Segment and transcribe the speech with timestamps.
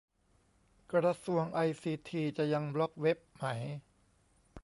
[0.93, 3.45] กระทรวงไอซีทีจะยังบล็อคเว็บไหม